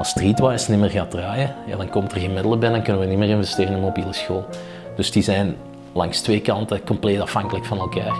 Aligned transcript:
Als 0.00 0.08
Streetwise 0.08 0.70
niet 0.70 0.80
meer 0.80 0.90
gaat 0.90 1.10
draaien, 1.10 1.54
ja, 1.66 1.76
dan 1.76 1.88
komt 1.88 2.12
er 2.12 2.20
geen 2.20 2.32
middelen 2.32 2.58
binnen 2.58 2.78
en 2.78 2.84
kunnen 2.84 3.02
we 3.02 3.08
niet 3.08 3.18
meer 3.18 3.28
investeren 3.28 3.70
in 3.70 3.74
een 3.76 3.80
mobiele 3.80 4.12
school. 4.12 4.44
Dus 4.96 5.10
die 5.10 5.22
zijn 5.22 5.56
langs 5.92 6.20
twee 6.20 6.40
kanten 6.40 6.84
compleet 6.84 7.20
afhankelijk 7.20 7.64
van 7.64 7.78
elkaar. 7.78 8.16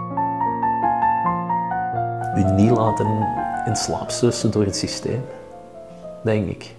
U 2.37 2.45
niet 2.53 2.71
laten 2.71 3.07
in 3.67 3.77
slaap 3.77 4.11
sussen 4.11 4.51
door 4.51 4.65
het 4.65 4.77
systeem, 4.77 5.25
denk 6.23 6.49
ik. 6.49 6.75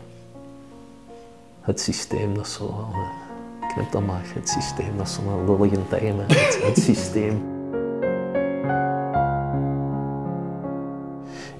Het 1.61 1.79
systeem, 1.79 2.35
dat 2.35 2.45
is 2.45 2.53
zo... 2.53 2.87
eh, 2.91 3.69
Knip 3.73 3.91
dat 3.91 4.01
maar, 4.05 4.21
het 4.33 4.49
systeem, 4.49 4.97
dat 4.97 5.07
is 5.07 5.13
zo'n 5.13 5.45
lullige 5.45 5.87
term. 5.89 6.19
Het, 6.19 6.59
het 6.63 6.77
systeem. 6.77 7.50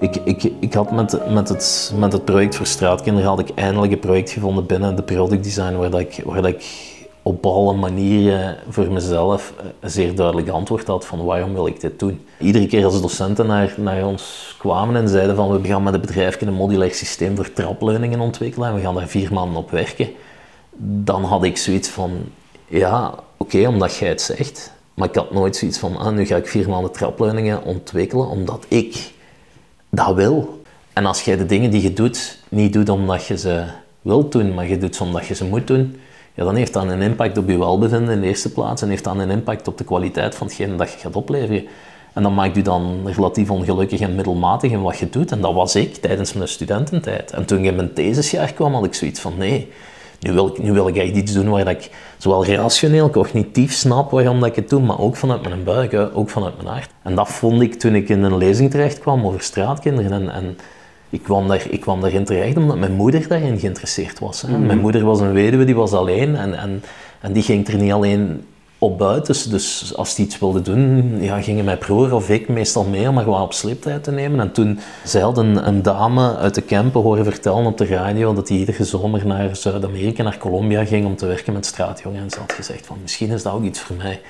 Ik, 0.02 0.16
ik, 0.24 0.52
ik 0.60 0.74
had 0.74 0.90
met, 0.90 1.30
met, 1.30 1.48
het, 1.48 1.92
met 1.96 2.12
het 2.12 2.24
project 2.24 2.56
voor 2.56 2.66
straatkinderen 2.66 3.28
had 3.28 3.38
ik 3.38 3.50
eindelijk 3.54 3.92
een 3.92 3.98
project 3.98 4.30
gevonden 4.30 4.66
binnen 4.66 4.96
de 4.96 5.02
productdesign 5.02 5.76
waar, 5.76 5.90
dat 5.90 6.00
ik, 6.00 6.20
waar 6.24 6.42
dat 6.42 6.50
ik 6.50 6.64
op 7.22 7.46
alle 7.46 7.74
manieren 7.74 8.56
voor 8.68 8.90
mezelf 8.90 9.52
een 9.80 9.90
zeer 9.90 10.14
duidelijk 10.14 10.48
antwoord 10.48 10.86
had 10.86 11.06
van 11.06 11.24
waarom 11.24 11.52
wil 11.52 11.66
ik 11.66 11.80
dit 11.80 11.98
doen. 11.98 12.26
Iedere 12.38 12.66
keer 12.66 12.84
als 12.84 13.00
docenten 13.00 13.46
naar, 13.46 13.74
naar 13.76 14.06
ons 14.06 14.54
kwamen 14.58 14.96
en 14.96 15.08
zeiden 15.08 15.36
van 15.36 15.60
we 15.60 15.68
gaan 15.68 15.82
met 15.82 15.92
het 15.92 16.02
bedrijf 16.02 16.40
een 16.40 16.54
modulair 16.54 16.94
systeem 16.94 17.36
voor 17.36 17.52
trapleuningen 17.52 18.20
ontwikkelen 18.20 18.68
en 18.68 18.74
we 18.74 18.80
gaan 18.80 18.94
daar 18.94 19.08
vier 19.08 19.32
maanden 19.32 19.56
op 19.56 19.70
werken, 19.70 20.08
dan 20.76 21.24
had 21.24 21.44
ik 21.44 21.56
zoiets 21.56 21.88
van 21.88 22.10
ja, 22.66 23.14
oké, 23.36 23.66
omdat 23.66 23.96
jij 23.96 24.08
het 24.08 24.20
zegt, 24.20 24.72
maar 24.94 25.08
ik 25.08 25.14
had 25.14 25.32
nooit 25.32 25.56
zoiets 25.56 25.78
van 25.78 25.96
ah, 25.96 26.12
nu 26.12 26.24
ga 26.24 26.36
ik 26.36 26.46
vier 26.46 26.68
maanden 26.68 26.92
trapleuningen 26.92 27.64
ontwikkelen 27.64 28.28
omdat 28.28 28.64
ik 28.68 29.12
dat 29.94 30.14
wil. 30.14 30.62
En 30.92 31.06
als 31.06 31.22
jij 31.22 31.36
de 31.36 31.46
dingen 31.46 31.70
die 31.70 31.82
je 31.82 31.92
doet, 31.92 32.38
niet 32.48 32.72
doet 32.72 32.88
omdat 32.88 33.26
je 33.26 33.38
ze 33.38 33.64
wilt 34.02 34.32
doen, 34.32 34.54
maar 34.54 34.68
je 34.68 34.78
doet 34.78 34.96
ze 34.96 35.02
omdat 35.02 35.26
je 35.26 35.34
ze 35.34 35.44
moet 35.44 35.66
doen, 35.66 35.96
ja, 36.34 36.44
dan 36.44 36.54
heeft 36.54 36.72
dat 36.72 36.82
een 36.82 37.02
impact 37.02 37.38
op 37.38 37.48
je 37.48 37.58
welbevinden 37.58 38.14
in 38.14 38.20
de 38.20 38.26
eerste 38.26 38.52
plaats 38.52 38.82
en 38.82 38.88
heeft 38.88 39.04
dat 39.04 39.16
een 39.16 39.30
impact 39.30 39.68
op 39.68 39.78
de 39.78 39.84
kwaliteit 39.84 40.34
van 40.34 40.46
hetgene 40.46 40.76
dat 40.76 40.92
je 40.92 40.98
gaat 40.98 41.16
opleveren. 41.16 41.64
En 42.12 42.22
dan 42.22 42.34
maakt 42.34 42.56
je 42.56 42.62
dan 42.62 43.00
relatief 43.04 43.50
ongelukkig 43.50 44.00
en 44.00 44.14
middelmatig 44.14 44.70
in 44.70 44.82
wat 44.82 44.98
je 44.98 45.08
doet. 45.08 45.32
En 45.32 45.40
dat 45.40 45.54
was 45.54 45.74
ik 45.74 45.94
tijdens 45.94 46.32
mijn 46.32 46.48
studententijd. 46.48 47.30
En 47.30 47.44
toen 47.44 47.58
ik 47.58 47.64
in 47.64 47.76
mijn 47.76 47.92
thesisjaar 47.92 48.52
kwam, 48.52 48.74
had 48.74 48.84
ik 48.84 48.94
zoiets 48.94 49.20
van 49.20 49.34
nee, 49.38 49.72
nu 50.22 50.32
wil 50.32 50.46
ik, 50.46 50.62
nu 50.62 50.72
wil 50.72 50.88
ik 50.88 50.96
echt 50.96 51.14
iets 51.14 51.32
doen 51.32 51.48
waar 51.48 51.68
ik 51.68 51.90
zowel 52.18 52.46
rationeel, 52.46 53.10
cognitief 53.10 53.72
snap 53.72 54.10
waarom 54.10 54.40
dat 54.40 54.48
ik 54.48 54.56
het 54.56 54.68
doe, 54.68 54.80
maar 54.80 54.98
ook 54.98 55.16
vanuit 55.16 55.42
mijn 55.42 55.64
buik, 55.64 55.92
hè, 55.92 56.14
ook 56.14 56.30
vanuit 56.30 56.56
mijn 56.56 56.68
hart. 56.68 56.90
En 57.02 57.14
dat 57.14 57.28
vond 57.28 57.62
ik 57.62 57.74
toen 57.74 57.94
ik 57.94 58.08
in 58.08 58.22
een 58.22 58.36
lezing 58.36 58.70
terecht 58.70 58.98
kwam 58.98 59.26
over 59.26 59.40
straatkinderen. 59.40 60.12
En, 60.12 60.30
en 60.30 60.58
ik, 61.10 61.22
kwam 61.22 61.48
daar, 61.48 61.66
ik 61.70 61.80
kwam 61.80 62.00
daarin 62.00 62.24
terecht 62.24 62.56
omdat 62.56 62.78
mijn 62.78 62.92
moeder 62.92 63.28
daarin 63.28 63.58
geïnteresseerd 63.58 64.18
was. 64.18 64.42
Hè. 64.42 64.58
Mijn 64.58 64.78
moeder 64.78 65.04
was 65.04 65.20
een 65.20 65.32
weduwe, 65.32 65.64
die 65.64 65.74
was 65.74 65.92
alleen 65.92 66.36
en, 66.36 66.58
en, 66.58 66.82
en 67.20 67.32
die 67.32 67.42
ging 67.42 67.68
er 67.68 67.76
niet 67.76 67.92
alleen 67.92 68.44
op 68.82 68.98
buiten. 68.98 69.34
Dus, 69.34 69.44
dus 69.44 69.96
als 69.96 70.14
die 70.14 70.24
iets 70.24 70.38
wilde 70.38 70.62
doen, 70.62 71.16
ja, 71.22 71.42
gingen 71.42 71.64
mijn 71.64 71.78
broer 71.78 72.14
of 72.14 72.30
ik 72.30 72.48
meestal 72.48 72.84
mee 72.84 73.08
om 73.08 73.18
gewoon 73.18 73.40
op 73.40 73.52
sleeptijd 73.52 74.04
te 74.04 74.10
nemen. 74.10 74.40
En 74.40 74.52
toen 74.52 74.78
had 75.12 75.38
een, 75.38 75.68
een 75.68 75.82
dame 75.82 76.36
uit 76.36 76.54
de 76.54 76.60
Kempen 76.60 77.00
horen 77.00 77.24
vertellen 77.24 77.64
op 77.64 77.78
de 77.78 77.86
radio 77.86 78.34
dat 78.34 78.48
hij 78.48 78.58
iedere 78.58 78.84
zomer 78.84 79.26
naar 79.26 79.56
Zuid-Amerika, 79.56 80.22
naar 80.22 80.38
Colombia 80.38 80.84
ging 80.84 81.06
om 81.06 81.16
te 81.16 81.26
werken 81.26 81.52
met 81.52 81.66
straatjongen. 81.66 82.22
En 82.22 82.30
ze 82.30 82.38
had 82.38 82.52
gezegd 82.52 82.86
van 82.86 82.98
misschien 83.02 83.30
is 83.30 83.42
dat 83.42 83.52
ook 83.52 83.62
iets 83.62 83.80
voor 83.80 83.96
mij. 83.96 84.20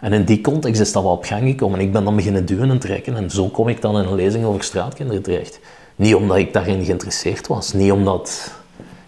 En 0.00 0.12
in 0.12 0.24
die 0.24 0.40
context 0.40 0.80
is 0.80 0.92
dat 0.92 1.02
wel 1.02 1.12
op 1.12 1.24
gang 1.24 1.48
gekomen. 1.48 1.78
En 1.78 1.84
ik 1.84 1.92
ben 1.92 2.04
dan 2.04 2.16
beginnen 2.16 2.46
duwen 2.46 2.70
en 2.70 2.78
trekken. 2.78 3.16
En 3.16 3.30
zo 3.30 3.48
kom 3.48 3.68
ik 3.68 3.80
dan 3.80 3.98
in 3.98 4.04
een 4.04 4.14
lezing 4.14 4.44
over 4.44 4.62
straatkinderen 4.62 5.22
terecht. 5.22 5.60
Niet 5.96 6.14
omdat 6.14 6.36
ik 6.36 6.52
daarin 6.52 6.84
geïnteresseerd 6.84 7.46
was. 7.46 7.72
Niet 7.72 7.92
omdat 7.92 8.52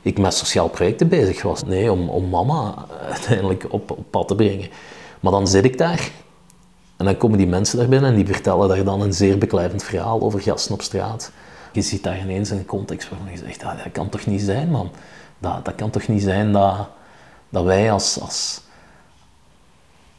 ik 0.02 0.18
met 0.18 0.34
sociaal 0.34 0.68
projecten 0.68 1.08
bezig 1.08 1.42
was. 1.42 1.64
Nee, 1.64 1.92
om, 1.92 2.08
om 2.08 2.28
mama 2.28 2.74
uiteindelijk 3.10 3.66
op, 3.68 3.90
op 3.90 4.04
pad 4.10 4.28
te 4.28 4.34
brengen. 4.34 4.68
Maar 5.20 5.32
dan 5.32 5.48
zit 5.48 5.64
ik 5.64 5.78
daar. 5.78 6.10
En 6.96 7.04
dan 7.04 7.16
komen 7.16 7.38
die 7.38 7.46
mensen 7.46 7.78
daar 7.78 7.88
binnen 7.88 8.10
en 8.10 8.16
die 8.16 8.26
vertellen 8.26 8.68
daar 8.68 8.84
dan 8.84 9.00
een 9.00 9.12
zeer 9.12 9.38
beklijvend 9.38 9.82
verhaal 9.82 10.20
over 10.20 10.40
gasten 10.40 10.74
op 10.74 10.82
straat. 10.82 11.32
Je 11.72 11.82
ziet 11.82 12.02
daar 12.02 12.20
ineens 12.20 12.50
in 12.50 12.58
een 12.58 12.66
context 12.66 13.08
waarvan 13.08 13.30
je 13.30 13.38
zegt, 13.38 13.64
ah, 13.64 13.76
dat 13.84 13.92
kan 13.92 14.08
toch 14.08 14.26
niet 14.26 14.40
zijn, 14.40 14.70
man. 14.70 14.90
Dat, 15.38 15.64
dat 15.64 15.74
kan 15.74 15.90
toch 15.90 16.08
niet 16.08 16.22
zijn 16.22 16.52
dat, 16.52 16.88
dat 17.48 17.64
wij 17.64 17.92
als, 17.92 18.20
als, 18.20 18.60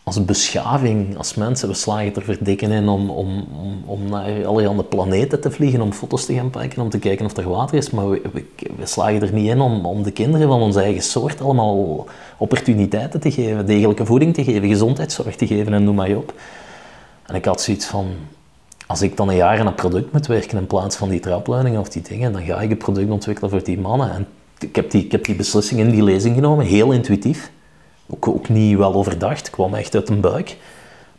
als 0.04 0.26
beschaving, 0.26 1.18
als 1.18 1.36
mensen, 1.36 1.68
we 1.68 1.74
slagen 1.74 2.16
er 2.16 2.22
verdikken 2.22 2.72
in 2.72 2.88
om, 2.88 3.10
om, 3.10 3.48
om, 3.62 3.84
om 3.86 4.10
naar 4.10 4.46
allerhande 4.46 4.84
planeten 4.84 5.42
te 5.42 5.52
vliegen, 5.52 5.82
om 5.82 5.94
foto's 5.94 6.26
te 6.26 6.34
gaan 6.34 6.50
pakken, 6.50 6.82
om 6.82 6.90
te 6.90 7.00
kijken 7.00 7.26
of 7.26 7.38
er 7.38 7.50
water 7.50 7.78
is, 7.78 7.90
maar 7.90 8.10
we, 8.10 8.22
we, 8.34 8.46
we 8.78 8.86
slagen 8.86 9.22
er 9.22 9.34
niet 9.34 9.50
in 9.50 9.62
om, 9.62 9.86
om 9.86 10.04
de 10.04 10.12
kinderen 10.12 10.48
van 10.48 10.62
onze 10.62 10.82
eigen 10.82 11.04
soort 11.04 11.42
allemaal 11.42 12.08
opportuniteiten 12.38 13.20
te 13.20 13.32
geven, 13.32 13.66
degelijke 13.66 14.06
voeding 14.06 14.34
te 14.34 14.44
geven, 14.44 14.68
gezondheidszorg 14.68 15.36
te 15.36 15.48
geven 15.48 15.74
en 15.74 15.84
noem 15.84 15.96
maar 15.96 16.16
op. 16.16 16.34
En 17.26 17.36
ik 17.36 17.46
had 17.46 17.62
zoiets 17.62 17.86
van, 17.86 18.08
als 18.88 19.02
ik 19.02 19.18
dan 19.18 19.30
een 19.30 19.36
jaar 19.36 19.60
aan 19.60 19.68
een 19.68 19.76
product 19.76 20.14
moet 20.14 20.28
werken 20.28 20.58
in 20.58 20.68
plaats 20.68 20.96
van 20.96 21.10
die 21.10 21.20
trapleuningen 21.20 21.80
of 21.80 21.90
die 21.90 22.02
dingen, 22.02 22.34
dan 22.34 22.44
ga 22.44 22.62
ik 22.62 22.72
een 22.72 22.78
product 22.78 23.10
ontwikkelen 23.10 23.50
voor 23.50 23.64
die 23.64 23.80
mannen. 23.80 24.12
En 24.12 24.28
ik 24.60 24.76
heb 24.76 24.92
die, 24.92 25.04
ik 25.06 25.12
heb 25.12 25.26
die 25.26 25.36
beslissing 25.36 25.80
in 25.80 25.90
die 25.90 26.04
lezing 26.04 26.36
genomen, 26.36 26.66
heel 26.66 26.92
intuïtief. 26.92 27.52
Ook, 28.14 28.28
ook 28.28 28.50
niet 28.50 28.78
wel 28.78 28.94
overdacht, 28.94 29.50
kwam 29.50 29.74
echt 29.74 29.96
uit 29.96 30.10
een 30.10 30.22
buik. 30.22 30.58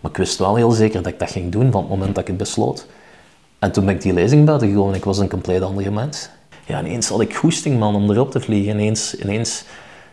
Maar 0.00 0.10
ik 0.10 0.16
wist 0.16 0.38
wel 0.38 0.56
heel 0.56 0.70
zeker 0.70 1.02
dat 1.02 1.12
ik 1.12 1.18
dat 1.18 1.30
ging 1.30 1.52
doen 1.52 1.70
van 1.70 1.80
het 1.80 1.90
moment 1.90 2.14
dat 2.14 2.22
ik 2.22 2.28
het 2.28 2.36
besloot. 2.36 2.86
En 3.58 3.72
toen 3.72 3.84
ben 3.84 3.94
ik 3.94 4.02
die 4.02 4.12
lezing 4.12 4.46
buiten 4.46 4.68
gekomen, 4.68 4.94
ik 4.94 5.04
was 5.04 5.18
een 5.18 5.28
compleet 5.28 5.62
andere 5.62 5.90
mens. 5.90 6.28
Ja, 6.66 6.80
ineens 6.80 7.08
had 7.08 7.20
ik 7.20 7.34
goesting 7.34 7.78
man 7.78 7.94
om 7.94 8.10
erop 8.10 8.30
te 8.30 8.40
vliegen. 8.40 8.72
Ineens, 8.72 9.16
ineens 9.16 9.64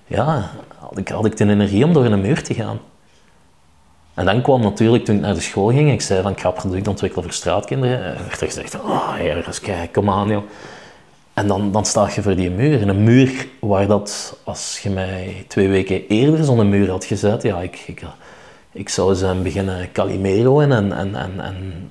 ja, 0.07 0.51
had, 0.77 0.97
ik, 0.97 1.07
had 1.07 1.25
ik 1.25 1.37
de 1.37 1.45
energie 1.49 1.85
om 1.85 1.93
door 1.93 2.05
een 2.05 2.21
muur 2.21 2.43
te 2.43 2.53
gaan. 2.53 2.79
En 4.13 4.25
dan 4.25 4.41
kwam 4.41 4.61
natuurlijk, 4.61 5.05
toen 5.05 5.15
ik 5.15 5.21
naar 5.21 5.33
de 5.33 5.41
school 5.41 5.67
ging, 5.67 5.91
ik 5.91 6.01
zei 6.01 6.21
van 6.21 6.31
ik 6.31 6.39
ga 6.39 6.51
product 6.51 6.87
ontwikkelen 6.87 7.25
voor 7.25 7.33
straatkinderen. 7.33 8.03
En 8.03 8.23
werd 8.27 8.41
er 8.41 8.47
gezegd, 8.47 8.75
oh, 8.75 9.15
ergens, 9.19 9.59
kijk, 9.59 9.91
kom 9.91 10.09
aan 10.09 10.27
joh. 10.27 10.43
En 11.33 11.47
dan, 11.47 11.71
dan 11.71 11.85
sta 11.85 12.09
je 12.15 12.21
voor 12.21 12.35
die 12.35 12.49
muur. 12.49 12.81
En 12.81 12.87
een 12.87 13.03
muur 13.03 13.47
waar 13.59 13.87
dat, 13.87 14.37
als 14.43 14.79
je 14.83 14.89
mij 14.89 15.45
twee 15.47 15.67
weken 15.67 16.07
eerder 16.07 16.43
zo'n 16.43 16.69
muur 16.69 16.89
had 16.89 17.05
gezet, 17.05 17.43
ja, 17.43 17.61
ik, 17.61 17.83
ik, 17.87 18.03
ik 18.71 18.89
zou 18.89 19.15
zijn 19.15 19.43
beginnen 19.43 19.91
Calimero 19.91 20.59
en, 20.59 20.71
en, 20.71 20.91
en, 21.15 21.39
en, 21.39 21.89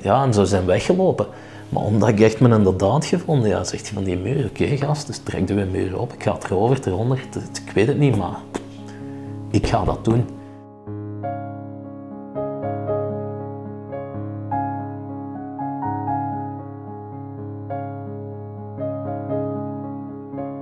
ja, 0.00 0.24
en 0.24 0.34
zou 0.34 0.46
zijn 0.46 0.66
weggelopen. 0.66 1.26
Maar 1.68 1.82
omdat 1.82 2.08
ik 2.08 2.20
echt 2.20 2.40
mijn 2.40 2.52
inderdaad 2.52 3.04
gevonden, 3.04 3.48
ja, 3.48 3.64
zegt 3.64 3.84
hij 3.84 3.94
van 3.94 4.04
die 4.04 4.16
muur, 4.16 4.44
oké 4.44 4.76
gast, 4.76 5.06
dus 5.06 5.18
trek 5.18 5.46
de 5.46 5.54
muur 5.54 5.98
op, 5.98 6.12
ik 6.12 6.22
ga 6.22 6.34
het 6.34 6.44
erover, 6.44 6.78
eronder, 6.86 7.18
ik 7.64 7.72
weet 7.72 7.86
het 7.86 7.98
niet, 7.98 8.16
maar 8.16 8.36
ik 9.50 9.66
ga 9.66 9.84
dat 9.84 10.04
doen. 10.04 10.35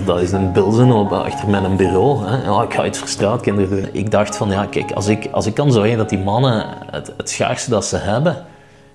Dat 0.04 0.20
is 0.20 0.32
een 0.32 0.52
bilzen 0.52 0.92
op 0.92 1.12
achter 1.12 1.48
mijn 1.48 1.76
bureau. 1.76 2.26
Hè. 2.26 2.44
Ja, 2.44 2.62
ik 2.62 2.74
ga 2.74 2.86
iets 2.86 2.98
voor 2.98 3.08
straatkinderen 3.08 3.70
doen. 3.70 3.88
Ik 3.92 4.10
dacht 4.10 4.36
van, 4.36 4.50
ja, 4.50 4.66
kijk, 4.66 4.92
als 4.92 5.06
ik, 5.06 5.28
als 5.32 5.46
ik 5.46 5.54
kan 5.54 5.72
zorgen 5.72 5.96
dat 5.96 6.08
die 6.08 6.18
mannen 6.18 6.66
het, 6.90 7.12
het 7.16 7.30
schaarste 7.30 7.70
dat 7.70 7.84
ze 7.84 7.96
hebben, 7.96 8.44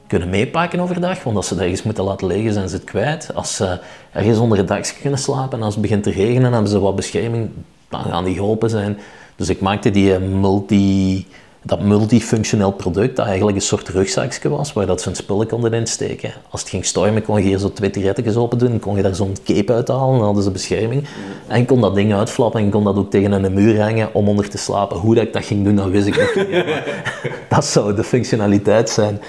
kunnen 0.08 0.30
meepakken 0.30 0.80
overdag, 0.80 1.24
want 1.24 1.36
als 1.36 1.48
ze 1.48 1.56
ergens 1.56 1.84
moeten 1.84 2.04
laten 2.04 2.28
liggen, 2.28 2.54
zijn 2.54 2.70
ze 2.70 2.76
het 2.76 2.84
kwijt. 2.84 3.36
Als 3.36 3.56
ze 3.56 3.80
ergens 4.12 4.38
onder 4.38 4.58
het 4.58 4.68
dakje 4.68 4.94
kunnen 5.02 5.20
slapen 5.20 5.58
en 5.58 5.64
als 5.64 5.74
het 5.74 5.82
begint 5.82 6.04
te 6.04 6.12
regenen, 6.12 6.54
hebben 6.54 6.72
ze 6.72 6.80
wat 6.80 6.96
bescherming, 6.96 7.50
dan 7.90 8.04
gaan 8.04 8.24
die 8.24 8.36
geholpen 8.36 8.70
zijn. 8.70 8.98
Dus 9.36 9.50
ik 9.50 9.62
maakte 9.62 9.90
die 9.90 10.20
multi, 10.20 11.28
dat 11.62 11.82
multifunctioneel 11.82 12.72
product, 12.72 13.16
dat 13.16 13.26
eigenlijk 13.26 13.58
een 13.58 13.64
soort 13.64 13.90
rugzakje 13.90 14.50
was, 14.50 14.74
waar 14.74 14.86
dat 14.86 15.04
hun 15.04 15.16
spullen 15.16 15.48
konden 15.48 15.74
insteken. 15.74 16.34
Als 16.50 16.62
het 16.62 16.70
ging 16.70 16.86
stormen, 16.86 17.24
kon 17.24 17.38
je 17.38 17.44
hier 17.44 17.58
zo 17.58 17.74
twee 17.74 17.90
tiretjes 17.90 18.36
open 18.36 18.58
doen, 18.58 18.80
kon 18.80 18.96
je 18.96 19.02
daar 19.02 19.16
zo'n 19.16 19.36
cape 19.46 19.74
uithalen, 19.74 20.18
dan 20.18 20.26
hadden 20.26 20.44
ze 20.44 20.52
bescherming. 20.52 21.08
En 21.48 21.66
kon 21.66 21.82
dat 21.82 21.96
ding 21.96 22.14
uitflappen 22.14 22.62
en 22.62 22.70
kon 22.70 22.84
dat 22.84 22.96
ook 22.96 23.10
tegen 23.10 23.32
een 23.32 23.54
muur 23.54 23.82
hangen 23.82 24.14
om 24.14 24.28
onder 24.28 24.50
te 24.50 24.58
slapen. 24.58 24.98
Hoe 24.98 25.16
dat 25.16 25.24
ik 25.24 25.34
dat 25.34 25.46
ging 25.46 25.64
doen, 25.64 25.76
dat 25.76 25.90
wist 25.90 26.08
ik 26.08 26.18
nog 26.18 26.36
niet. 26.36 26.66
dat 27.50 27.66
zou 27.66 27.96
de 27.96 28.04
functionaliteit 28.04 28.90
zijn. 28.90 29.22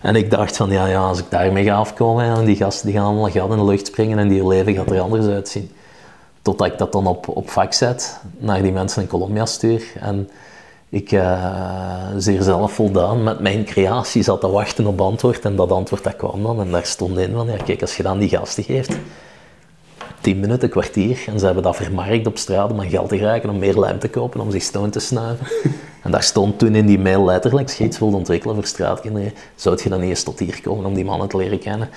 En 0.00 0.16
ik 0.16 0.30
dacht 0.30 0.56
van, 0.56 0.70
ja, 0.70 0.86
ja 0.86 1.00
als 1.00 1.18
ik 1.18 1.26
daarmee 1.28 1.64
ga 1.64 1.74
afkomen, 1.74 2.24
en 2.24 2.44
die 2.44 2.56
gasten 2.56 2.86
die 2.86 2.96
gaan 2.96 3.04
allemaal 3.04 3.30
gat 3.30 3.50
in 3.50 3.56
de 3.56 3.64
lucht 3.64 3.86
springen 3.86 4.18
en 4.18 4.28
die 4.28 4.46
leven 4.46 4.74
gaat 4.74 4.90
er 4.90 5.00
anders 5.00 5.26
uitzien. 5.26 5.70
Totdat 6.42 6.66
ik 6.66 6.78
dat 6.78 6.92
dan 6.92 7.06
op, 7.06 7.28
op 7.28 7.50
vak 7.50 7.72
zet, 7.72 8.20
naar 8.38 8.62
die 8.62 8.72
mensen 8.72 9.02
in 9.02 9.08
Colombia 9.08 9.46
stuur. 9.46 9.82
En 10.00 10.28
ik 10.94 11.12
uh, 11.12 11.54
zeer 12.16 12.42
zelf 12.42 12.72
voldaan 12.72 13.22
met 13.22 13.40
mijn 13.40 13.64
creatie 13.64 14.22
zat 14.22 14.40
te 14.40 14.48
wachten 14.48 14.86
op 14.86 15.00
antwoord. 15.00 15.44
En 15.44 15.56
dat 15.56 15.70
antwoord 15.70 16.04
dat 16.04 16.16
kwam 16.16 16.42
dan. 16.42 16.60
En 16.60 16.70
daar 16.70 16.86
stond 16.86 17.18
in 17.18 17.32
van, 17.32 17.46
ja 17.46 17.56
kijk, 17.64 17.80
als 17.80 17.96
je 17.96 18.02
dan 18.02 18.18
die 18.18 18.28
gasten 18.28 18.64
geeft, 18.64 18.96
tien 20.20 20.40
minuten, 20.40 20.68
kwartier. 20.68 21.24
En 21.26 21.38
ze 21.38 21.44
hebben 21.44 21.62
dat 21.62 21.76
vermarkt 21.76 22.26
op 22.26 22.38
straat 22.38 22.70
om 22.70 22.80
geld 22.80 23.08
te 23.08 23.16
raken, 23.16 23.50
om 23.50 23.58
meer 23.58 23.78
lijm 23.78 23.98
te 23.98 24.08
kopen, 24.08 24.40
om 24.40 24.50
zich 24.50 24.62
stoon 24.62 24.90
te 24.90 25.00
snuiven. 25.00 25.46
En 26.02 26.10
daar 26.10 26.22
stond 26.22 26.58
toen 26.58 26.74
in 26.74 26.86
die 26.86 26.98
mail 26.98 27.24
letterlijk, 27.24 27.66
als 27.66 27.78
je 27.78 27.84
iets 27.84 27.98
wilt 27.98 28.14
ontwikkelen 28.14 28.54
voor 28.54 28.66
straatkinderen, 28.66 29.32
zou 29.54 29.80
je 29.82 29.88
dan 29.88 30.00
eerst 30.00 30.24
tot 30.24 30.38
hier 30.38 30.60
komen 30.62 30.84
om 30.84 30.94
die 30.94 31.04
mannen 31.04 31.28
te 31.28 31.36
leren 31.36 31.58
kennen. 31.58 31.88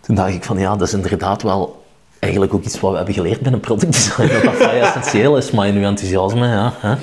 Toen 0.00 0.14
dacht 0.14 0.34
ik 0.34 0.44
van, 0.44 0.58
ja, 0.58 0.76
dat 0.76 0.88
is 0.88 0.94
inderdaad 0.94 1.42
wel 1.42 1.82
eigenlijk 2.18 2.54
ook 2.54 2.64
iets 2.64 2.80
wat 2.80 2.90
we 2.90 2.96
hebben 2.96 3.14
geleerd 3.14 3.40
binnen 3.40 3.60
product 3.60 3.92
design, 3.92 4.32
dat 4.32 4.42
dat 4.42 4.54
vrij 4.54 4.80
essentieel 4.80 5.36
is, 5.36 5.50
maar 5.50 5.66
in 5.66 5.76
uw 5.76 5.84
enthousiasme, 5.84 6.46
ja. 6.46 6.72
Hè? 6.76 6.94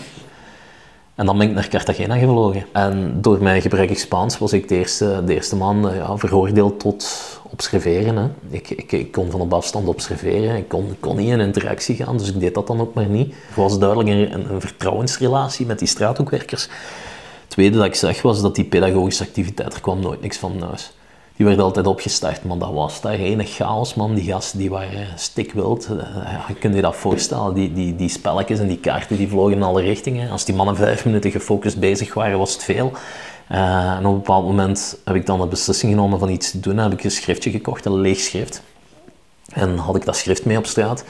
En 1.18 1.26
dan 1.26 1.38
ben 1.38 1.48
ik 1.48 1.54
naar 1.54 1.68
Cartagena 1.68 2.18
gevlogen. 2.18 2.66
En 2.72 3.22
door 3.22 3.44
mijn 3.44 3.62
gebrekkig 3.62 4.00
Spaans 4.00 4.38
was 4.38 4.54
ik 4.54 4.68
de 4.68 4.76
eerste, 4.76 5.22
de 5.26 5.34
eerste 5.34 5.56
man 5.56 5.92
ja, 5.96 6.18
veroordeeld 6.18 6.80
tot 6.80 7.08
observeren. 7.52 8.18
Hè. 8.18 8.30
Ik, 8.50 8.70
ik, 8.70 8.92
ik, 8.92 9.12
kon 9.12 9.32
van 9.32 9.42
op 9.42 9.54
afstand 9.54 9.88
observeren. 9.88 10.56
Ik 10.56 10.68
kon, 10.68 10.96
kon 11.00 11.16
niet 11.16 11.30
in 11.30 11.40
interactie 11.40 11.96
gaan, 11.96 12.18
dus 12.18 12.30
ik 12.30 12.40
deed 12.40 12.54
dat 12.54 12.68
dan 12.68 12.82
ook 12.82 12.94
maar 12.94 13.06
niet. 13.06 13.32
Er 13.32 13.62
was 13.62 13.80
duidelijk 13.80 14.10
een, 14.10 14.52
een 14.52 14.62
vertrouwensrelatie 14.62 15.66
met 15.66 15.80
die 15.80 15.88
straathoekwerkers. 15.88 16.64
Het 16.64 17.50
tweede 17.50 17.78
dat 17.78 17.86
ik 17.86 17.96
zeg 17.96 18.22
was 18.22 18.42
dat 18.42 18.56
die 18.56 18.66
pedagogische 18.66 19.24
activiteit, 19.24 19.74
er 19.74 19.82
kwam 19.82 20.00
nooit 20.00 20.22
niks 20.22 20.38
van 20.38 20.62
huis 20.62 20.92
die 21.38 21.46
werd 21.46 21.60
altijd 21.60 21.88
opgestart, 21.88 22.44
maar 22.44 22.58
dat 22.58 22.74
was 22.74 23.02
daar 23.02 23.20
een 23.20 23.46
chaos, 23.46 23.94
man. 23.94 24.16
Die 24.16 24.32
gasten 24.32 24.60
die 24.60 24.70
waren 24.70 25.08
stikwild. 25.16 25.88
Uh, 25.92 25.98
ja, 26.14 26.46
kun 26.60 26.76
je 26.76 26.82
dat 26.82 26.96
voorstellen? 26.96 27.54
Die, 27.54 27.74
die, 27.74 27.96
die 27.96 28.10
spelletjes 28.10 28.60
en 28.60 28.68
die 28.68 28.80
kaarten 28.80 29.18
die 29.18 29.28
vlogen 29.28 29.54
in 29.54 29.64
alle 29.64 29.82
richtingen. 29.82 30.32
Als 30.32 30.46
die 30.46 30.56
mannen 30.56 30.76
vijf 30.76 31.06
minuten 31.06 31.32
gefocust 31.32 31.80
bezig 31.80 32.14
waren, 32.14 32.38
was 32.38 32.54
het 32.54 32.64
veel. 32.64 32.92
Uh, 33.52 33.92
en 33.92 34.06
op 34.06 34.12
een 34.12 34.18
bepaald 34.18 34.46
moment 34.46 34.98
heb 35.06 35.16
ik 35.16 35.26
dan 35.26 35.40
de 35.40 35.48
beslissing 35.48 35.92
genomen 35.92 36.20
van 36.20 36.30
iets 36.30 36.52
te 36.52 36.60
doen. 36.60 36.76
Dan 36.76 36.90
heb 36.90 37.00
ik 37.00 37.04
een 37.04 37.12
schriftje 37.12 37.52
gekocht, 37.52 37.86
een 37.86 38.00
leeg 38.00 38.20
schrift. 38.20 38.62
En 39.54 39.78
had 39.78 39.96
ik 39.96 40.06
dat 40.06 40.16
schrift 40.16 40.46
mee 40.46 40.58
op 40.58 40.66
straat. 40.66 41.04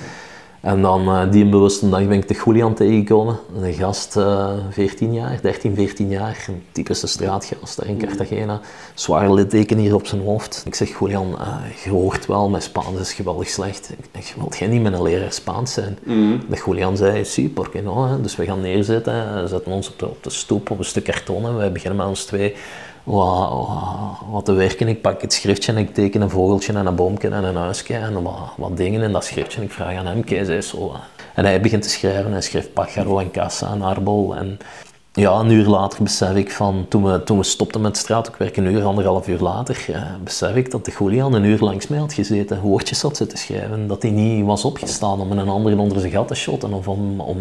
En 0.62 0.82
dan 0.82 1.02
uh, 1.02 1.32
die 1.32 1.46
bewuste 1.46 1.90
dag 1.90 2.08
ben 2.08 2.18
ik 2.18 2.28
de 2.28 2.42
Julian 2.46 2.74
tegengekomen. 2.74 3.40
Een 3.62 3.74
gast, 3.74 4.18
uh, 4.18 4.24
eh, 4.24 4.64
14 4.70 5.14
jaar, 5.14 5.40
13, 5.42 5.76
14 5.76 6.10
jaar. 6.10 6.46
Een 6.48 6.64
typische 6.72 7.08
straatgast 7.08 7.78
daar 7.78 7.88
in 7.88 7.98
Cartagena. 7.98 8.60
Zware 8.94 9.34
litteken 9.34 9.78
hier 9.78 9.96
op 9.96 10.08
zijn 10.08 10.22
hoofd. 10.22 10.64
Ik 10.66 10.76
zeg, 10.76 11.00
Julian, 11.00 11.28
uh, 11.40 11.84
je 11.84 11.90
hoort 11.90 12.26
wel, 12.26 12.50
mijn 12.50 12.64
Spaans 12.64 13.00
is 13.00 13.14
geweldig 13.14 13.50
slecht. 13.50 13.94
Ik 14.12 14.34
wilt 14.38 14.58
jij 14.58 14.68
niet 14.68 14.82
met 14.82 14.94
een 14.94 15.02
leraar 15.02 15.34
Spaans 15.34 15.74
zijn? 15.74 15.98
Mm. 16.04 16.42
De 16.50 16.62
Julian 16.66 16.98
zei, 16.98 17.26
sí, 17.26 17.50
por 17.50 17.70
qué 17.70 17.82
no? 17.82 18.22
Dus 18.22 18.36
we 18.36 18.46
gaan 18.46 18.62
neerzitten, 18.62 19.50
zetten 19.50 19.72
ons 19.72 19.90
op 19.90 20.00
de, 20.00 20.08
op 20.08 20.24
de 20.24 20.30
stoep 20.30 20.70
op 20.70 20.80
een 20.80 20.86
stuk 20.86 21.04
karton 21.04 21.46
en 21.46 21.58
wij 21.58 21.72
beginnen 21.72 21.98
met 21.98 22.08
ons 22.08 22.26
twee 22.26 22.56
wat, 23.08 24.46
te 24.46 24.54
werken. 24.54 24.88
Ik 24.88 25.02
pak 25.02 25.22
het 25.22 25.34
schriftje 25.34 25.72
en 25.72 25.78
ik 25.78 25.94
teken 25.94 26.22
een 26.22 26.30
vogeltje 26.30 26.74
en 26.74 26.86
een 26.86 26.96
boomje 26.96 27.30
en 27.30 27.44
een 27.44 27.56
huisje 27.56 27.94
en 27.94 28.24
wat, 28.24 28.54
wat 28.58 28.78
dingen 28.78 29.02
in 29.02 29.12
dat 29.12 29.26
schriftje. 29.26 29.62
Ik 29.62 29.72
vraag 29.72 29.96
aan 29.96 30.06
hem, 30.06 30.24
kijk 30.24 30.48
eens 30.48 30.70
zo. 30.70 30.92
En 31.34 31.46
hij 31.46 31.62
begint 31.62 31.82
te 31.82 31.90
schrijven. 31.90 32.32
Hij 32.32 32.42
schrijft 32.42 32.74
Pajaro 32.74 33.20
en 33.20 33.32
Casa 33.32 33.72
en 33.72 33.82
Arbol. 33.82 34.36
En 34.36 34.60
ja, 35.14 35.32
een 35.32 35.52
uur 35.52 35.66
later 35.66 36.04
besef 36.04 36.36
ik 36.36 36.52
van, 36.52 36.86
toen 36.90 37.04
we, 37.04 37.24
toen 37.24 37.38
we 37.38 37.44
stopten 37.44 37.82
met 37.82 37.98
straatwerk, 37.98 38.58
een 38.58 38.66
uur, 38.66 38.84
anderhalf 38.84 39.28
uur 39.28 39.40
later, 39.40 39.86
ja, 39.88 40.18
besef 40.24 40.56
ik 40.56 40.72
dat 40.72 40.86
de 40.86 40.94
Julian 41.00 41.34
een 41.34 41.44
uur 41.44 41.60
langs 41.60 41.88
mij 41.88 42.00
had 42.00 42.14
gezeten, 42.14 42.62
woordjes 42.62 43.02
had 43.02 43.18
zitten 43.18 43.38
schrijven, 43.38 43.88
dat 43.88 44.02
hij 44.02 44.12
niet 44.12 44.46
was 44.46 44.66
opgestaan 44.66 45.20
om 45.20 45.32
een 45.32 45.50
ander 45.50 45.80
onder 45.80 46.00
zijn 46.00 46.12
gat 46.12 46.28
te 46.28 46.36
shotten 46.36 46.74
of 46.74 46.88
om, 46.88 47.20
om 47.20 47.38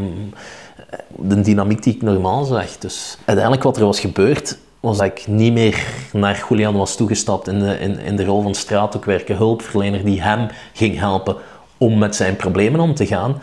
de 1.16 1.40
dynamiek 1.40 1.82
die 1.82 1.94
ik 1.94 2.02
normaal 2.02 2.44
zag. 2.44 2.78
Dus 2.78 3.18
uiteindelijk 3.24 3.64
wat 3.64 3.76
er 3.76 3.84
was 3.84 4.00
gebeurd, 4.00 4.58
was 4.86 5.00
ik 5.00 5.26
niet 5.26 5.52
meer 5.52 5.86
naar 6.12 6.46
Julian 6.48 6.76
was 6.76 6.96
toegestapt 6.96 7.48
in 7.48 7.58
de, 7.58 7.78
in, 7.78 7.98
in 7.98 8.16
de 8.16 8.24
rol 8.24 8.42
van 8.42 8.54
straathoekwerker, 8.54 9.36
hulpverlener 9.36 10.04
die 10.04 10.22
hem 10.22 10.48
ging 10.72 10.98
helpen 10.98 11.36
om 11.78 11.98
met 11.98 12.16
zijn 12.16 12.36
problemen 12.36 12.80
om 12.80 12.94
te 12.94 13.06
gaan. 13.06 13.36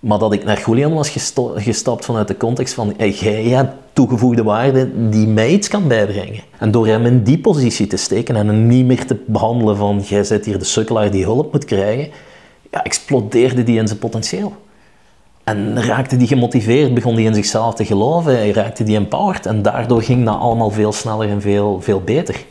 Maar 0.00 0.18
dat 0.18 0.32
ik 0.32 0.44
naar 0.44 0.62
Julian 0.66 0.94
was 0.94 1.18
gestapt 1.56 2.04
vanuit 2.04 2.28
de 2.28 2.36
context 2.36 2.74
van 2.74 2.94
jij 2.96 3.42
hebt 3.42 3.72
toegevoegde 3.92 4.42
waarde 4.42 5.08
die 5.08 5.26
mij 5.26 5.50
iets 5.50 5.68
kan 5.68 5.88
bijbrengen. 5.88 6.42
En 6.58 6.70
door 6.70 6.86
hem 6.86 7.06
in 7.06 7.22
die 7.22 7.38
positie 7.38 7.86
te 7.86 7.96
steken 7.96 8.36
en 8.36 8.46
hem 8.46 8.66
niet 8.66 8.86
meer 8.86 9.06
te 9.06 9.16
behandelen 9.26 9.76
van 9.76 10.00
jij 10.00 10.24
zit 10.24 10.44
hier 10.44 10.58
de 10.58 10.64
sukkelaar 10.64 11.10
die 11.10 11.24
hulp 11.24 11.52
moet 11.52 11.64
krijgen, 11.64 12.08
ja, 12.70 12.84
explodeerde 12.84 13.62
die 13.62 13.78
in 13.78 13.86
zijn 13.86 13.98
potentieel. 13.98 14.52
En 15.44 15.82
raakte 15.82 16.16
die 16.16 16.26
gemotiveerd, 16.26 16.94
begon 16.94 17.14
die 17.14 17.26
in 17.26 17.34
zichzelf 17.34 17.74
te 17.74 17.84
geloven, 17.84 18.36
hij 18.36 18.50
raakte 18.50 18.84
die 18.84 18.96
empowered 18.96 19.46
en 19.46 19.62
daardoor 19.62 20.02
ging 20.02 20.24
dat 20.24 20.38
allemaal 20.38 20.70
veel 20.70 20.92
sneller 20.92 21.28
en 21.28 21.40
veel, 21.40 21.80
veel 21.80 22.00
beter. 22.00 22.44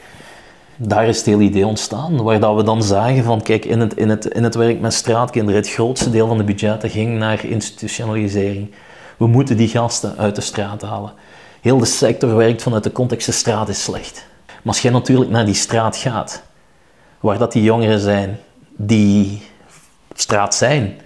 Daar 0.75 1.07
is 1.07 1.18
het 1.18 1.25
hele 1.25 1.44
idee 1.44 1.68
ontstaan, 1.68 2.24
waar 2.24 2.39
dat 2.39 2.56
we 2.56 2.63
dan 2.63 2.83
zagen 2.83 3.24
van, 3.24 3.41
kijk, 3.41 3.65
in 3.65 3.80
het, 3.80 3.94
in, 3.94 4.09
het, 4.09 4.25
in 4.25 4.44
het 4.44 4.56
werk 4.56 4.80
met 4.80 4.94
straatkinderen, 4.94 5.62
het 5.62 5.69
grootste 5.69 6.09
deel 6.09 6.27
van 6.27 6.38
de 6.38 6.44
budgetten 6.44 6.89
ging 6.89 7.18
naar 7.18 7.45
institutionalisering. 7.45 8.71
We 9.18 9.27
moeten 9.27 9.57
die 9.57 9.68
gasten 9.68 10.18
uit 10.18 10.36
de 10.36 10.41
straat 10.41 10.81
halen. 10.81 11.12
Heel 11.62 11.77
de 11.77 11.86
sector 11.86 12.36
werkt 12.36 12.62
vanuit 12.62 12.83
de 12.83 12.91
context, 12.91 13.25
de 13.25 13.31
straat 13.31 13.69
is 13.69 13.83
slecht. 13.83 14.25
Maar 14.45 14.74
als 14.74 14.81
je 14.81 14.89
natuurlijk 14.89 15.31
naar 15.31 15.45
die 15.45 15.53
straat 15.53 15.97
gaat, 15.97 16.44
waar 17.19 17.38
dat 17.38 17.51
die 17.51 17.63
jongeren 17.63 18.00
zijn 18.00 18.39
die 18.75 19.41
straat 20.13 20.56
zijn, 20.56 20.97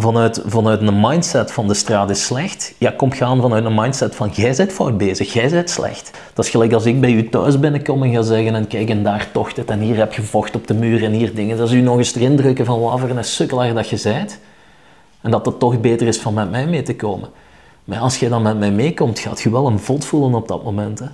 vanuit, 0.00 0.42
vanuit 0.46 0.80
een 0.80 1.00
mindset 1.00 1.52
van 1.52 1.68
de 1.68 1.74
straat 1.74 2.10
is 2.10 2.24
slecht, 2.24 2.74
ja, 2.78 2.90
kom 2.90 3.12
gaan 3.12 3.40
vanuit 3.40 3.64
een 3.64 3.74
mindset 3.74 4.14
van 4.14 4.30
jij 4.32 4.54
bent 4.56 4.72
fout 4.72 4.98
bezig, 4.98 5.32
jij 5.32 5.50
bent 5.50 5.70
slecht. 5.70 6.10
Dat 6.34 6.44
is 6.44 6.50
gelijk 6.50 6.72
als 6.72 6.84
ik 6.84 7.00
bij 7.00 7.12
u 7.12 7.28
thuis 7.28 7.60
binnenkom 7.60 8.02
en 8.02 8.12
ga 8.12 8.22
zeggen 8.22 8.54
en 8.54 8.66
kijk 8.66 8.88
en 8.88 9.02
daar 9.02 9.28
tocht 9.32 9.56
het 9.56 9.70
en 9.70 9.80
hier 9.80 9.96
heb 9.96 10.12
je 10.12 10.22
vocht 10.22 10.56
op 10.56 10.66
de 10.66 10.74
muur 10.74 11.04
en 11.04 11.12
hier 11.12 11.34
dingen. 11.34 11.56
Dat 11.56 11.68
is 11.68 11.74
u 11.74 11.80
nog 11.80 11.98
eens 11.98 12.14
erin 12.14 12.36
drukken 12.36 12.64
van 12.64 12.80
wat 12.80 13.00
voor 13.00 13.08
een 13.10 13.24
sukkelaar 13.24 13.74
dat 13.74 13.88
je 13.88 13.96
zijt. 13.96 14.38
En 15.20 15.30
dat 15.30 15.46
het 15.46 15.58
toch 15.58 15.80
beter 15.80 16.06
is 16.06 16.18
van 16.18 16.34
met 16.34 16.50
mij 16.50 16.66
mee 16.66 16.82
te 16.82 16.96
komen. 16.96 17.28
Maar 17.84 17.98
als 17.98 18.18
jij 18.18 18.28
dan 18.28 18.42
met 18.42 18.58
mij 18.58 18.70
meekomt, 18.70 19.18
gaat 19.18 19.40
je 19.40 19.50
wel 19.50 19.66
een 19.66 19.78
vod 19.78 20.04
voelen 20.04 20.34
op 20.34 20.48
dat 20.48 20.64
moment. 20.64 20.98
Hè. 20.98 21.06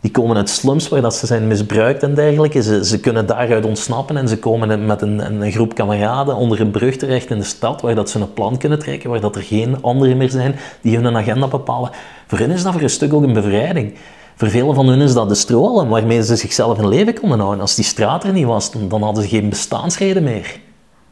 Die 0.00 0.10
komen 0.10 0.36
uit 0.36 0.48
slums 0.48 0.88
waar 0.88 1.00
dat 1.00 1.14
ze 1.14 1.26
zijn 1.26 1.46
misbruikt 1.46 2.02
en 2.02 2.14
dergelijke. 2.14 2.62
Ze, 2.62 2.84
ze 2.84 3.00
kunnen 3.00 3.26
daaruit 3.26 3.64
ontsnappen 3.64 4.16
en 4.16 4.28
ze 4.28 4.38
komen 4.38 4.86
met 4.86 5.02
een, 5.02 5.42
een, 5.42 5.52
groep 5.52 5.74
kameraden 5.74 6.36
onder 6.36 6.60
een 6.60 6.70
brug 6.70 6.96
terecht 6.96 7.30
in 7.30 7.38
de 7.38 7.44
stad 7.44 7.80
waar 7.80 7.94
dat 7.94 8.10
ze 8.10 8.18
een 8.18 8.32
plan 8.32 8.58
kunnen 8.58 8.78
trekken, 8.78 9.10
waar 9.10 9.20
dat 9.20 9.36
er 9.36 9.42
geen 9.42 9.82
anderen 9.82 10.16
meer 10.16 10.30
zijn 10.30 10.56
die 10.80 10.96
hun 10.98 11.16
agenda 11.16 11.48
bepalen. 11.48 11.90
Voor 12.26 12.38
hen 12.38 12.50
is 12.50 12.62
dat 12.62 12.72
voor 12.72 12.82
een 12.82 12.90
stuk 12.90 13.12
ook 13.12 13.22
een 13.22 13.32
bevrijding. 13.32 13.94
Voor 14.36 14.48
velen 14.48 14.74
van 14.74 14.88
hen 14.88 15.00
is 15.00 15.14
dat 15.14 15.28
de 15.28 15.34
strohalm 15.34 15.88
waarmee 15.88 16.24
ze 16.24 16.36
zichzelf 16.36 16.78
in 16.78 16.88
leven 16.88 17.20
konden 17.20 17.38
houden. 17.38 17.60
Als 17.60 17.74
die 17.74 17.84
straat 17.84 18.24
er 18.24 18.32
niet 18.32 18.46
was, 18.46 18.72
dan, 18.72 18.88
dan 18.88 19.02
hadden 19.02 19.22
ze 19.22 19.28
geen 19.28 19.48
bestaansreden 19.48 20.22
meer. 20.22 20.58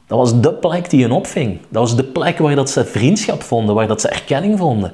Dat 0.06 0.18
was 0.18 0.40
de 0.40 0.52
plek 0.52 0.90
die 0.90 1.02
hen 1.02 1.12
opving. 1.12 1.58
Dat 1.68 1.82
was 1.82 1.96
de 1.96 2.04
plek 2.04 2.38
waar 2.38 2.54
dat 2.54 2.70
ze 2.70 2.84
vriendschap 2.84 3.42
vonden, 3.42 3.74
waar 3.74 3.86
dat 3.86 4.00
ze 4.00 4.08
erkenning 4.08 4.58
vonden. 4.58 4.92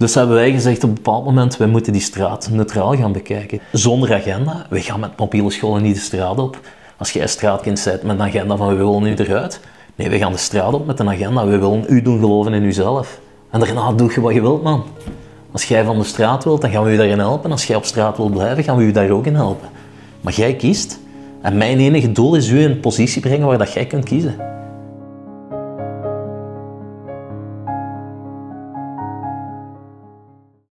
Dus 0.00 0.14
hebben 0.14 0.34
wij 0.34 0.52
gezegd 0.52 0.84
op 0.84 0.88
een 0.88 0.94
bepaald 0.94 1.24
moment, 1.24 1.56
wij 1.56 1.66
moeten 1.66 1.92
die 1.92 2.02
straat 2.02 2.48
neutraal 2.50 2.96
gaan 2.96 3.12
bekijken. 3.12 3.60
Zonder 3.72 4.14
agenda. 4.14 4.66
We 4.70 4.80
gaan 4.80 5.00
met 5.00 5.16
mobiele 5.16 5.50
scholen 5.50 5.82
niet 5.82 5.94
de 5.94 6.00
straat 6.00 6.38
op. 6.38 6.60
Als 6.96 7.12
jij 7.12 7.26
straatkind 7.26 7.82
bent 7.84 8.02
met 8.02 8.18
een 8.18 8.26
agenda 8.26 8.56
van 8.56 8.68
we 8.68 8.74
willen 8.74 9.02
nu 9.02 9.14
eruit. 9.14 9.60
Nee, 9.94 10.10
we 10.10 10.18
gaan 10.18 10.32
de 10.32 10.38
straat 10.38 10.72
op 10.72 10.86
met 10.86 10.98
een 10.98 11.08
agenda. 11.08 11.46
We 11.46 11.58
willen 11.58 11.84
u 11.88 12.02
doen 12.02 12.20
geloven 12.20 12.52
in 12.52 12.62
uzelf. 12.62 13.20
En 13.50 13.60
daarna 13.60 13.92
doe 13.92 14.12
je 14.14 14.20
wat 14.20 14.34
je 14.34 14.40
wilt, 14.40 14.62
man. 14.62 14.84
Als 15.52 15.64
jij 15.64 15.84
van 15.84 15.98
de 15.98 16.04
straat 16.04 16.44
wilt, 16.44 16.60
dan 16.60 16.70
gaan 16.70 16.84
we 16.84 16.92
u 16.92 16.96
daarin 16.96 17.18
helpen. 17.18 17.50
Als 17.50 17.66
jij 17.66 17.76
op 17.76 17.84
straat 17.84 18.16
wilt 18.16 18.32
blijven, 18.32 18.64
gaan 18.64 18.76
we 18.76 18.82
u 18.82 18.92
daar 18.92 19.10
ook 19.10 19.26
in 19.26 19.34
helpen. 19.34 19.68
Maar 20.20 20.32
jij 20.32 20.54
kiest. 20.54 20.98
En 21.42 21.56
mijn 21.56 21.78
enige 21.78 22.12
doel 22.12 22.34
is 22.34 22.48
u 22.48 22.62
in 22.62 22.70
een 22.70 22.80
positie 22.80 23.20
brengen 23.20 23.46
waar 23.46 23.58
dat 23.58 23.72
jij 23.72 23.86
kunt 23.86 24.04
kiezen. 24.04 24.34